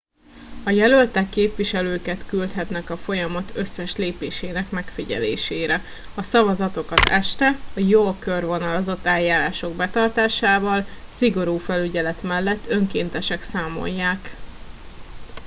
[0.65, 5.81] a jelöltek képviselőket küldhetnek a folyamat összes lépésének megfigyelésére
[6.15, 14.35] a szavazatokat este a jól körvonalazott eljárások betartásával szigorú felügyelet mellett önkéntesek számolják